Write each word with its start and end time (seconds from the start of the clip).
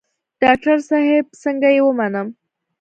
ډاکتر 0.41 0.77
صاحب 0.89 1.25
څنګه 1.43 1.67
يې 1.75 1.81
ومنم. 1.85 2.27